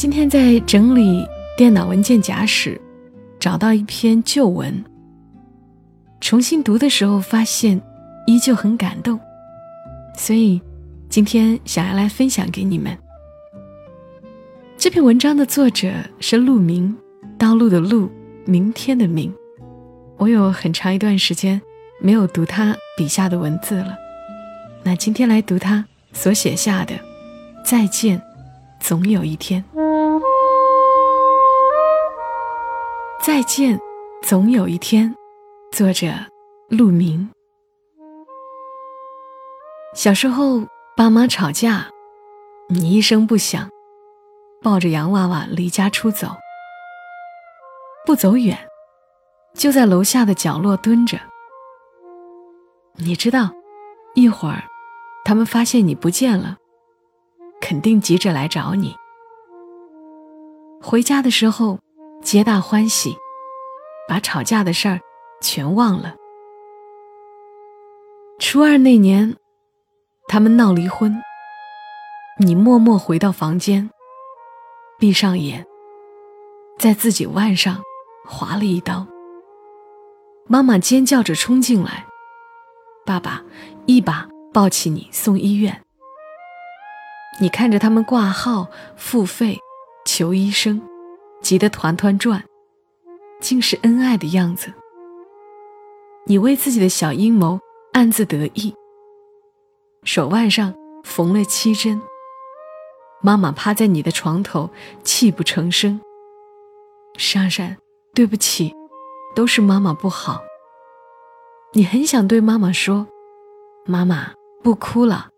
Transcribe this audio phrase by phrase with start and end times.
[0.00, 1.28] 今天在整理
[1.58, 2.80] 电脑文件夹时，
[3.38, 4.82] 找到一篇旧文。
[6.22, 7.78] 重新读的时候，发现
[8.26, 9.20] 依旧很感动，
[10.16, 10.58] 所以
[11.10, 12.96] 今天想要来分享给你们。
[14.78, 16.96] 这篇文章的作者是陆明，
[17.36, 18.10] 道路的路，
[18.46, 19.30] 明天的明。
[20.16, 21.60] 我有很长一段时间
[22.00, 23.98] 没有读他笔下的文字了，
[24.82, 26.94] 那今天来读他所写下的
[27.62, 28.18] 《再见，
[28.80, 29.62] 总有一天》。
[33.22, 33.78] 再见，
[34.22, 35.14] 总有一天。
[35.72, 36.06] 作者：
[36.70, 37.28] 陆明。
[39.94, 41.90] 小时候，爸妈吵架，
[42.70, 43.68] 你一声不响，
[44.62, 46.28] 抱着洋娃娃离家出走，
[48.06, 48.56] 不走远，
[49.52, 51.18] 就在楼下的角落蹲着。
[52.94, 53.50] 你知道，
[54.14, 54.64] 一会儿，
[55.26, 56.56] 他们发现你不见了，
[57.60, 58.96] 肯定急着来找你。
[60.80, 61.78] 回家的时候。
[62.22, 63.16] 皆大欢喜，
[64.06, 65.00] 把吵架的事儿
[65.40, 66.14] 全忘了。
[68.38, 69.36] 初二那年，
[70.28, 71.20] 他们闹离婚，
[72.38, 73.90] 你默默回到房间，
[74.98, 75.66] 闭上眼，
[76.78, 77.82] 在自己腕上
[78.26, 79.06] 划了一刀。
[80.46, 82.04] 妈妈尖叫着冲进来，
[83.06, 83.42] 爸爸
[83.86, 85.82] 一把抱起你送医院。
[87.40, 89.58] 你看着他们挂号、付费、
[90.04, 90.82] 求医生。
[91.42, 92.44] 急得团团转，
[93.40, 94.72] 竟是恩爱的样子。
[96.26, 97.58] 你为自己的小阴谋
[97.92, 98.74] 暗自得意。
[100.04, 102.00] 手腕上缝了七针。
[103.22, 104.70] 妈妈趴在你的床头，
[105.02, 106.00] 泣不成声。
[107.18, 107.76] 珊珊，
[108.14, 108.72] 对不起，
[109.34, 110.42] 都是妈妈不好。
[111.72, 113.06] 你很想对妈妈说
[113.84, 115.28] ：“妈妈，不哭了。”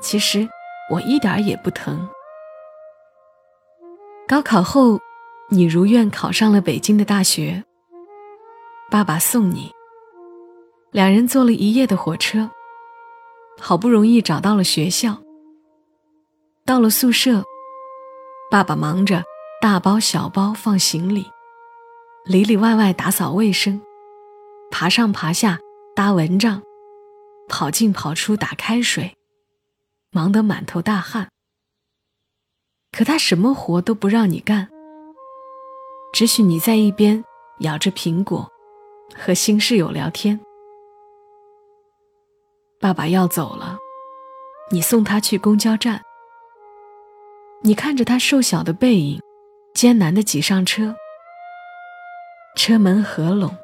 [0.00, 0.48] 其实
[0.90, 2.08] 我一点也不疼。
[4.28, 4.98] 高考后。
[5.50, 7.64] 你如愿考上了北京的大学。
[8.90, 9.72] 爸爸送你，
[10.90, 12.50] 两人坐了一夜的火车，
[13.58, 15.18] 好不容易找到了学校。
[16.66, 17.42] 到了宿舍，
[18.50, 19.24] 爸爸忙着
[19.60, 21.26] 大包小包放行李，
[22.26, 23.80] 里里外外打扫卫生，
[24.70, 25.58] 爬上爬下
[25.94, 26.62] 搭蚊帐，
[27.48, 29.16] 跑进跑出打开水，
[30.10, 31.28] 忙得满头大汗。
[32.92, 34.68] 可他什么活都不让你干。
[36.18, 37.24] 只许你在一边
[37.60, 38.50] 咬着苹果，
[39.14, 40.40] 和新室友聊天。
[42.80, 43.78] 爸爸要走了，
[44.72, 46.02] 你送他去公交站。
[47.62, 49.22] 你看着他瘦小的背影，
[49.74, 50.92] 艰难地挤上车。
[52.56, 53.56] 车门合拢，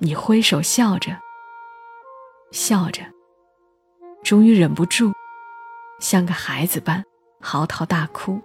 [0.00, 1.16] 你挥手笑着，
[2.50, 3.02] 笑着，
[4.24, 5.12] 终于忍不住，
[6.00, 7.04] 像个孩子般
[7.40, 8.42] 嚎啕大哭。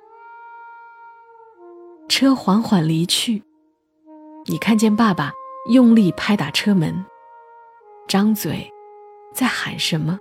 [2.16, 3.42] 车缓缓离去，
[4.46, 5.32] 你看见爸爸
[5.72, 7.04] 用力拍打车门，
[8.08, 8.72] 张嘴
[9.34, 10.20] 在喊什么，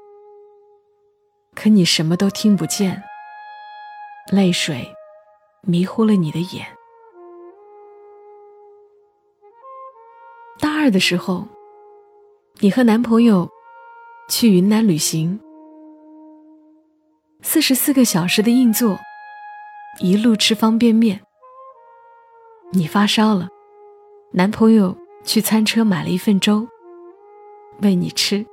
[1.55, 3.03] 可你什么都听不见。
[4.33, 4.91] 泪水
[5.61, 6.67] 迷糊了你的眼。
[10.59, 11.47] 大二的时候，
[12.61, 13.47] 你和男朋友
[14.31, 15.39] 去云南旅行，
[17.43, 18.99] 四十四个小时的硬座，
[20.01, 21.21] 一路吃方便面。
[22.75, 23.49] 你发烧了，
[24.31, 26.67] 男朋友去餐车买了一份粥，
[27.83, 28.47] 喂你吃，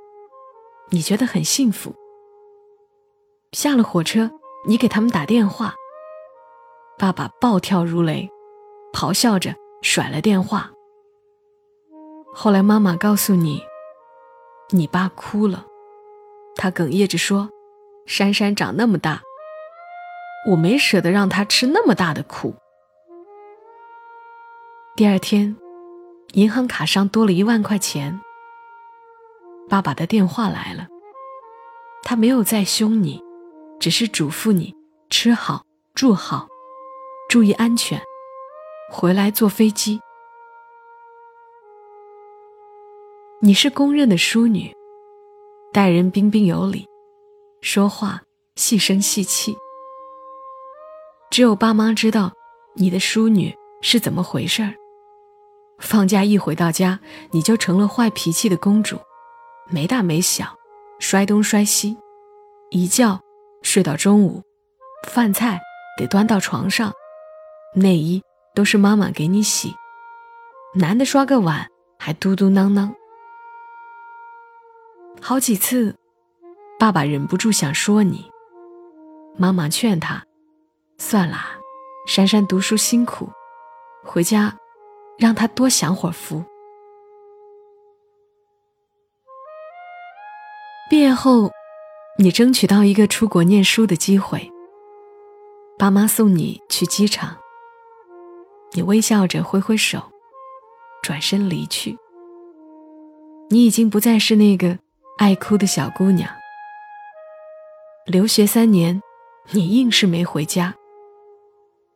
[0.90, 1.94] 你觉得很幸福。
[3.52, 4.30] 下了火车，
[4.66, 5.74] 你给他们打电话，
[6.98, 8.28] 爸爸暴跳如雷，
[8.92, 10.70] 咆哮着甩了电话。
[12.34, 13.62] 后来妈妈告诉你，
[14.68, 15.64] 你爸哭了，
[16.56, 17.48] 他哽咽着说
[18.04, 19.22] ：“珊珊长那么大，
[20.50, 22.54] 我没舍得让他吃那么大的苦。
[24.96, 25.56] 第二天，
[26.32, 28.20] 银行卡上多了一万块钱。
[29.68, 30.88] 爸爸的电话来了，
[32.02, 33.22] 他没有再凶你，
[33.78, 34.74] 只是嘱咐你
[35.08, 35.64] 吃好、
[35.94, 36.48] 住好，
[37.30, 38.02] 注意安全，
[38.90, 40.00] 回来坐飞机。
[43.40, 44.70] 你是公认的淑女，
[45.72, 46.84] 待人彬彬有礼，
[47.62, 48.20] 说话
[48.56, 49.56] 细声细气。
[51.30, 52.32] 只有爸妈知道
[52.74, 54.74] 你的淑女是怎么回事儿。
[55.80, 57.00] 放假一回到家，
[57.32, 58.98] 你就成了坏脾气的公主。
[59.68, 60.56] 没大没小，
[60.98, 61.96] 摔东摔西，
[62.70, 63.20] 一觉
[63.62, 64.42] 睡到中午，
[65.08, 65.60] 饭菜
[65.96, 66.92] 得端到床上，
[67.74, 68.22] 内衣
[68.54, 69.74] 都是妈妈给你洗，
[70.74, 71.66] 男的刷个碗
[71.98, 72.92] 还嘟嘟囔囔。
[75.20, 75.96] 好几次，
[76.78, 78.30] 爸爸忍不住想说你，
[79.36, 80.24] 妈妈劝他，
[80.98, 81.58] 算啦，
[82.06, 83.30] 珊珊读书辛苦，
[84.02, 84.56] 回家
[85.20, 86.42] 让他多享会儿福。
[90.88, 91.50] 毕业后，
[92.18, 94.50] 你争取到一个出国念书的机会。
[95.78, 97.36] 爸妈送你去机场，
[98.72, 100.02] 你微笑着挥挥手，
[101.02, 101.96] 转身离去。
[103.50, 104.78] 你已经不再是那个
[105.18, 106.28] 爱哭的小姑娘。
[108.06, 109.00] 留学三年，
[109.52, 110.74] 你硬是没回家，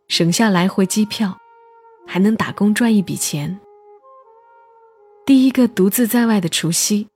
[0.09, 1.37] 省下来回机票，
[2.07, 3.61] 还能打工赚一笔钱。
[5.27, 7.09] 第一个独自在外的除夕。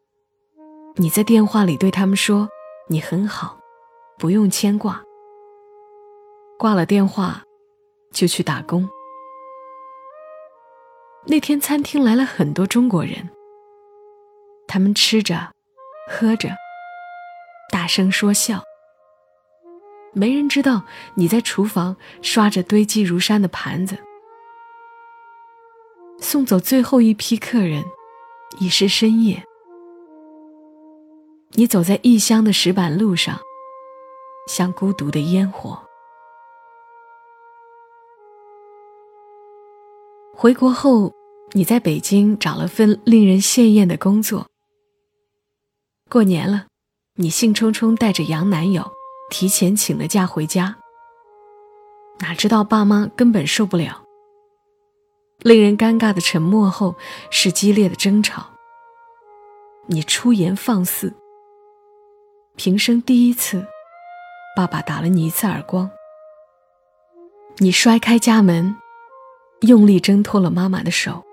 [0.96, 2.48] 你在电话里对他们说
[2.88, 3.58] ：“你很好，
[4.18, 5.00] 不用牵挂。”
[6.58, 7.44] 挂了电话，
[8.12, 8.88] 就去打工。
[11.26, 13.28] 那天餐厅来了很多中国人，
[14.66, 15.52] 他们吃着、
[16.10, 16.50] 喝着，
[17.70, 18.64] 大声说笑。
[20.12, 20.82] 没人知道
[21.14, 23.98] 你在厨房刷着堆积如山的盘子。
[26.20, 27.84] 送走最后一批客人，
[28.60, 29.42] 已是深夜。
[31.52, 33.38] 你走在异乡的石板路上，
[34.48, 35.80] 像孤独的烟火。
[40.34, 41.12] 回国后，
[41.52, 44.46] 你在北京找了份令人羡艳的工作。
[46.10, 46.66] 过年了，
[47.14, 48.90] 你兴冲冲带着洋男友，
[49.30, 50.76] 提前请了假回家。
[52.20, 54.04] 哪知道爸妈根本受不了。
[55.44, 56.96] 令人尴尬的沉默后，
[57.30, 58.46] 是激烈的争吵。
[59.86, 61.14] 你出言放肆。
[62.56, 63.64] 平生第一次，
[64.56, 65.88] 爸爸打了你一次耳光。
[67.58, 68.76] 你摔开家门，
[69.60, 71.24] 用力挣脱了妈妈的手，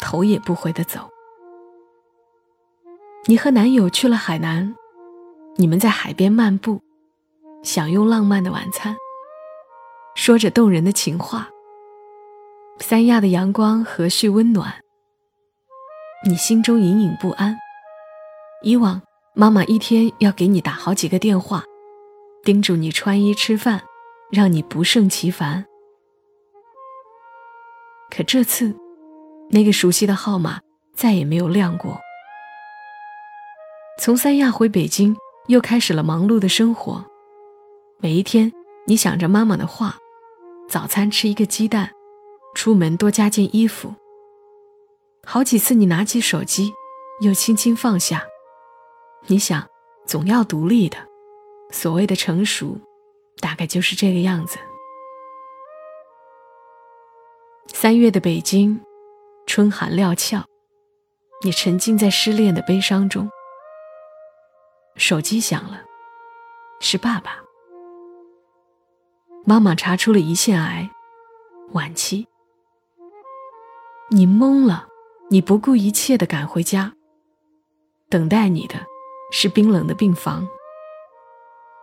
[0.00, 1.08] 头也不回的走。
[3.24, 4.76] 你和男友去了海南，
[5.56, 6.82] 你们在海边漫步，
[7.62, 8.94] 享用浪漫的晚餐，
[10.14, 11.48] 说着动人的情话。
[12.80, 14.74] 三亚的阳光和煦温暖，
[16.26, 17.56] 你心中隐隐不安。
[18.62, 19.00] 以往。
[19.36, 21.64] 妈妈一天要给你打好几个电话，
[22.44, 23.82] 叮嘱你穿衣吃饭，
[24.30, 25.66] 让你不胜其烦。
[28.12, 28.72] 可这次，
[29.50, 30.60] 那个熟悉的号码
[30.94, 32.00] 再也没有亮过。
[34.00, 35.16] 从三亚回北京，
[35.48, 37.04] 又开始了忙碌的生活。
[37.98, 38.52] 每一天，
[38.86, 39.96] 你想着妈妈的话：
[40.68, 41.90] 早餐吃一个鸡蛋，
[42.54, 43.94] 出门多加件衣服。
[45.26, 46.72] 好几次，你拿起手机，
[47.20, 48.24] 又轻轻放下。
[49.26, 49.66] 你想，
[50.06, 50.98] 总要独立的。
[51.70, 52.78] 所谓的成熟，
[53.40, 54.58] 大概就是这个样子。
[57.66, 58.80] 三月的北京，
[59.46, 60.44] 春寒料峭，
[61.42, 63.28] 你沉浸在失恋的悲伤中。
[64.96, 65.82] 手机响了，
[66.80, 67.42] 是爸爸。
[69.44, 70.88] 妈妈查出了胰腺癌，
[71.72, 72.28] 晚期。
[74.10, 74.86] 你懵了，
[75.30, 76.94] 你不顾一切的赶回家，
[78.08, 78.76] 等待你的。
[79.36, 80.46] 是冰冷的病房。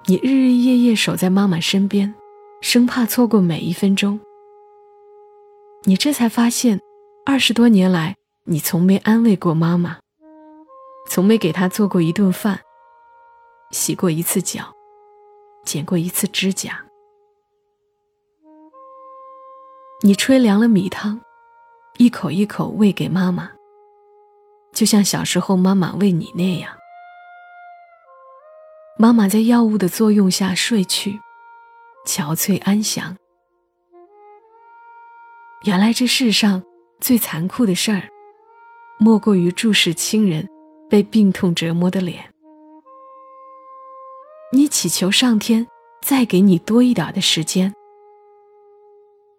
[0.05, 2.15] 你日日夜夜守在妈妈身边，
[2.61, 4.17] 生怕错过每一分钟。
[5.83, 6.79] 你这才发现，
[7.25, 9.99] 二十多年来，你从没安慰过妈妈，
[11.09, 12.61] 从没给她做过一顿饭，
[13.71, 14.73] 洗过一次脚，
[15.65, 16.85] 剪过一次指甲。
[20.03, 21.19] 你吹凉了米汤，
[22.01, 23.51] 一口一口喂给妈妈，
[24.73, 26.75] 就像小时候妈妈喂你那样。
[28.97, 31.19] 妈妈在药物的作用下睡去，
[32.07, 33.15] 憔悴安详。
[35.65, 36.63] 原来这世上
[36.99, 38.09] 最残酷的事儿，
[38.97, 40.49] 莫过于注视亲人
[40.89, 42.33] 被病痛折磨的脸。
[44.51, 45.67] 你祈求上天
[46.01, 47.71] 再给你多一点的时间。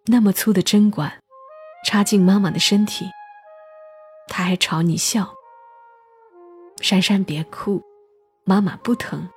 [0.06, 1.21] 那么粗的针管
[1.84, 3.06] 插进妈妈的身体，
[4.28, 5.32] 她还朝你笑。
[6.80, 7.82] 珊珊别哭，
[8.44, 9.28] 妈妈不疼。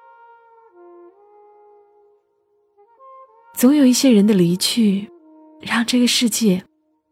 [3.54, 5.10] 总有一些人的离去，
[5.62, 6.66] 让这个世界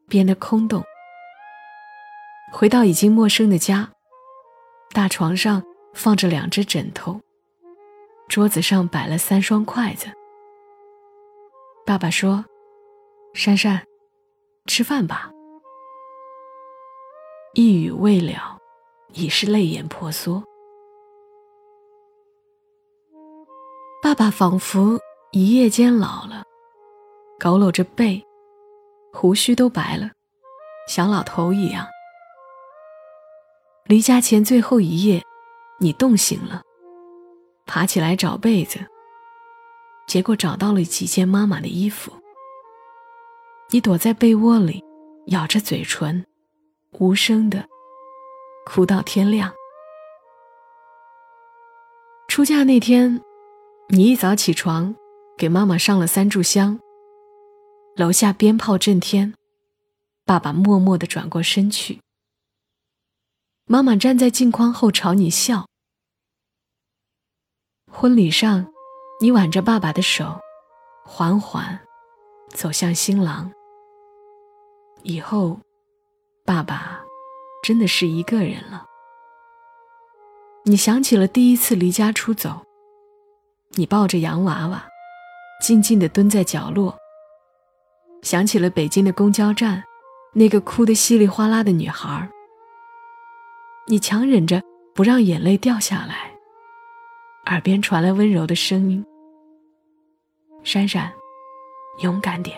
[0.08, 0.84] 变得空洞。
[2.52, 3.90] 回到已经陌生的家，
[4.92, 5.63] 大床上
[5.94, 7.22] 放着两只枕头，
[8.28, 10.08] 桌子上摆了三双筷子。
[11.86, 12.46] 爸爸说
[13.34, 13.86] ：“珊珊，
[14.65, 15.32] 吃饭吧。”
[17.53, 18.58] 一语未了，
[19.13, 20.43] 已是泪眼婆娑。
[24.01, 25.00] 爸爸仿佛……
[25.32, 26.43] 一夜间老了，
[27.39, 28.24] 佝偻着背，
[29.12, 30.12] 胡须都白了，
[30.88, 31.88] 像老头一样。
[33.86, 35.24] 离家前最后一夜，
[35.79, 36.62] 你冻醒了，
[37.65, 38.79] 爬起来找被子，
[40.08, 42.12] 结果找到了几件妈妈的衣服。
[43.72, 44.84] 你躲在被窝里，
[45.27, 46.25] 咬着嘴唇，
[47.00, 47.67] 无声的
[48.65, 49.53] 哭到天亮。
[52.27, 53.22] 出嫁那天，
[53.89, 54.96] 你一早起床。
[55.36, 56.79] 给妈妈上了三炷香。
[57.96, 59.34] 楼下鞭炮震天，
[60.25, 62.00] 爸爸默默的转过身去。
[63.65, 65.65] 妈妈站在镜框后朝你笑。
[67.91, 68.67] 婚礼上，
[69.20, 70.39] 你挽着爸爸的手，
[71.03, 71.79] 缓缓
[72.54, 73.52] 走向新郎。
[75.04, 75.60] 以后，
[76.46, 77.02] 爸爸
[77.64, 78.86] 真的是一个人了。
[80.66, 82.66] 你想起了第一次离家出走，
[83.72, 84.86] 你抱着洋娃娃。
[85.62, 86.94] 静静地蹲在角落，
[88.22, 89.82] 想起了北京的公交站，
[90.34, 92.30] 那个哭得稀里哗啦的女孩。
[93.88, 94.62] 你强忍着
[94.94, 96.34] 不让眼泪掉下来，
[97.46, 99.06] 耳边传来温柔的声音
[100.66, 101.14] ：“珊珊，
[102.00, 102.58] 勇敢点。”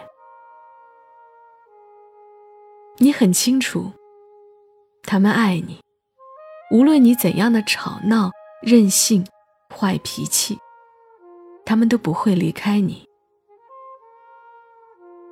[2.98, 3.92] 你很清楚，
[5.04, 5.80] 他们爱你，
[6.72, 9.26] 无论你怎样的吵闹、任性、
[9.70, 10.60] 坏脾气。
[11.68, 13.04] 他们都不会离开你，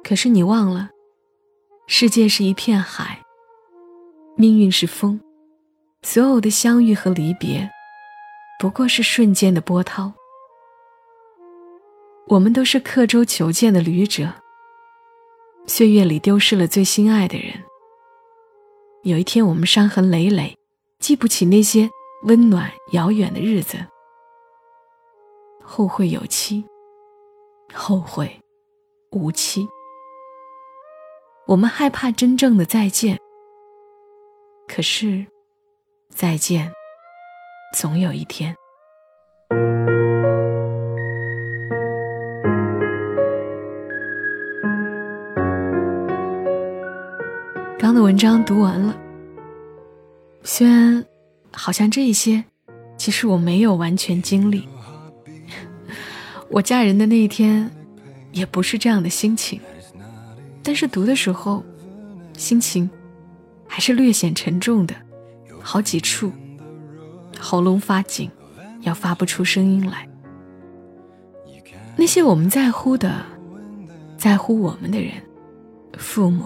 [0.03, 0.89] 可是你忘了，
[1.85, 3.23] 世界是一片海，
[4.35, 5.21] 命运是风，
[6.01, 7.69] 所有的相遇和离别，
[8.59, 10.11] 不过是瞬间的波涛。
[12.27, 14.33] 我们都是刻舟求剑的旅者，
[15.67, 17.63] 岁月里丢失了最心爱的人。
[19.03, 20.57] 有一天，我们伤痕累累，
[20.99, 21.89] 记不起那些
[22.23, 23.77] 温暖遥远的日子。
[25.61, 26.63] 后会有期，
[27.73, 28.41] 后会
[29.11, 29.67] 无期。
[31.45, 33.19] 我们害怕真正的再见，
[34.67, 35.25] 可是
[36.09, 36.71] 再见
[37.77, 38.55] 总有一天。
[47.83, 48.95] 刚的文章读完了，
[50.41, 51.03] 虽然
[51.51, 52.41] 好像这一些，
[52.95, 54.65] 其实我没有完全经历。
[56.49, 57.69] 我嫁人的那一天，
[58.31, 59.59] 也不是这样的心情，
[60.63, 61.61] 但是读的时候，
[62.37, 62.89] 心情
[63.67, 64.95] 还是略显沉重的，
[65.59, 66.31] 好几处
[67.37, 68.31] 喉咙发紧，
[68.83, 70.07] 要发不出声音来。
[71.97, 73.13] 那些我们在乎的，
[74.17, 75.11] 在乎我们的人，
[75.97, 76.45] 父母、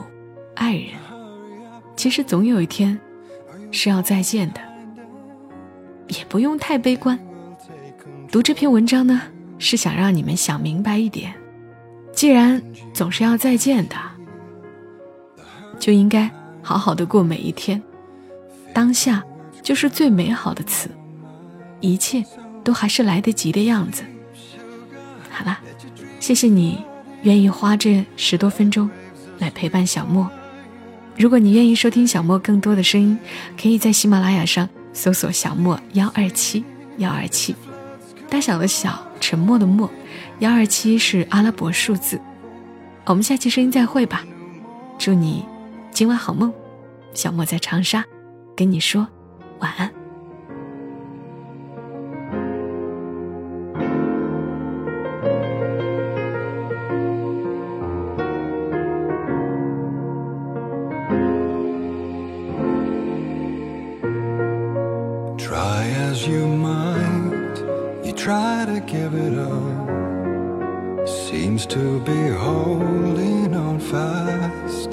[0.55, 0.95] 爱人，
[1.97, 2.97] 其实总有一天
[3.71, 4.61] 是要再见的，
[6.07, 7.19] 也不用太悲观。
[8.31, 9.21] 读这篇文章呢。
[9.59, 11.33] 是想让你们想明白一点，
[12.13, 12.61] 既然
[12.93, 13.95] 总是要再见的，
[15.79, 16.29] 就应该
[16.61, 17.81] 好好的过每一天。
[18.71, 19.23] 当下
[19.63, 20.91] 就是最美好的词，
[21.79, 22.23] 一切
[22.63, 24.03] 都还是来得及的样子。
[25.31, 25.57] 好了，
[26.19, 26.85] 谢谢你
[27.23, 28.87] 愿意花这十多分钟
[29.39, 30.29] 来陪伴小莫。
[31.17, 33.17] 如果你愿意收听小莫更多的声音，
[33.61, 36.63] 可以在喜马拉雅上搜索“小莫幺二七
[36.97, 37.55] 幺二七”，
[38.29, 39.05] 大小的小。
[39.19, 39.91] 沉默的默，
[40.39, 42.21] 幺二七是阿拉伯数字。
[43.05, 44.23] 我们下期声音再会吧，
[44.99, 45.43] 祝你
[45.91, 46.53] 今晚好梦。
[47.15, 48.05] 小莫在长沙，
[48.55, 49.05] 跟你说
[49.59, 49.96] 晚安。
[68.57, 69.37] gotta give it.
[71.07, 74.89] Seems to be holding on fast.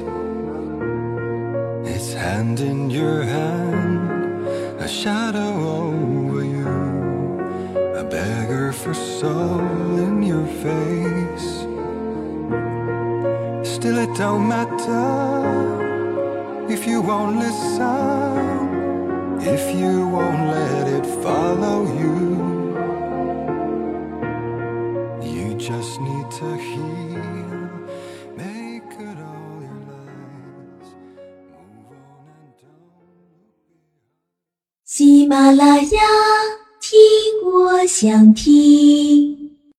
[1.94, 4.46] It's hand in your hand,
[4.86, 6.74] a shadow over you,
[8.02, 11.50] a beggar for soul in your face.
[13.74, 15.00] Still, it don't matter
[16.70, 18.36] if you won't listen,
[19.54, 22.53] if you won't let it follow you.
[34.84, 36.00] 喜马拉雅
[36.80, 37.00] 听
[37.44, 39.43] 我想听。